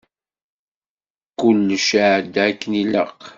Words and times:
Kullec 1.39 1.87
iɛedda 1.99 2.41
akken 2.49 2.73
ilaq. 2.81 3.19